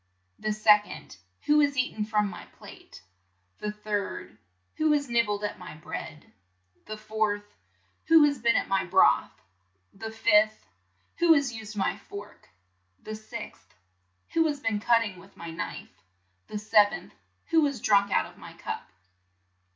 The 0.39 0.51
sec 0.51 0.85
ond, 0.87 1.17
'"Who 1.45 1.59
has 1.59 1.77
eat 1.77 1.93
en 1.93 2.05
from 2.05 2.27
my 2.27 2.45
plate?" 2.57 3.03
The 3.61 3.71
third, 3.71 4.35
"Who 4.77 4.93
has 4.93 5.07
nib 5.11 5.27
bled 5.27 5.43
at 5.43 5.59
my 5.59 5.75
bread?" 5.75 6.33
The 6.87 6.97
fourth, 6.97 7.45
"Who 8.07 8.23
has 8.23 8.39
been 8.39 8.55
at 8.55 8.67
my 8.67 8.83
broth?" 8.83 9.29
The 9.93 10.09
fifth, 10.09 10.65
"Who 11.17 11.35
has 11.35 11.53
used 11.53 11.77
my 11.77 11.97
fork?" 11.99 12.49
The 13.03 13.13
sixth, 13.15 13.75
"Who 14.33 14.47
has 14.47 14.59
been 14.59 14.79
cut 14.79 15.01
ting 15.03 15.19
with 15.19 15.37
my 15.37 15.51
knife?" 15.51 16.01
The 16.47 16.57
sev 16.57 16.87
enth, 16.87 17.11
"Who 17.51 17.63
has 17.67 17.79
drunk 17.79 18.09
out 18.09 18.25
of 18.25 18.39
my 18.39 18.53
cup?" 18.53 18.89